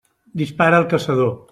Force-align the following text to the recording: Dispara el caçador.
Dispara 0.41 0.81
el 0.83 0.89
caçador. 0.95 1.35